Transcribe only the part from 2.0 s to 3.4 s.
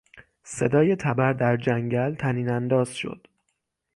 طنین انداز شد.